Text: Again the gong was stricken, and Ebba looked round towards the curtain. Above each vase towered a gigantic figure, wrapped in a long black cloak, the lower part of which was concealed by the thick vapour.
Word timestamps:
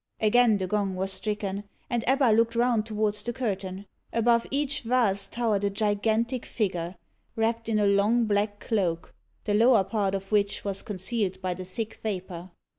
Again 0.19 0.57
the 0.57 0.65
gong 0.65 0.95
was 0.95 1.13
stricken, 1.13 1.63
and 1.87 2.03
Ebba 2.07 2.31
looked 2.35 2.55
round 2.55 2.87
towards 2.87 3.21
the 3.21 3.31
curtain. 3.33 3.85
Above 4.11 4.47
each 4.49 4.81
vase 4.81 5.27
towered 5.27 5.63
a 5.63 5.69
gigantic 5.69 6.43
figure, 6.43 6.95
wrapped 7.35 7.69
in 7.69 7.77
a 7.77 7.85
long 7.85 8.25
black 8.25 8.59
cloak, 8.59 9.13
the 9.43 9.53
lower 9.53 9.83
part 9.83 10.15
of 10.15 10.31
which 10.31 10.65
was 10.65 10.81
concealed 10.81 11.39
by 11.39 11.53
the 11.53 11.65
thick 11.65 11.99
vapour. 12.01 12.49